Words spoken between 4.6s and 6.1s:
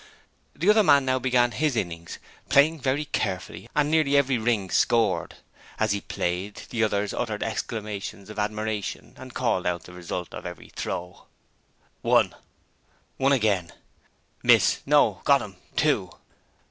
scored. As he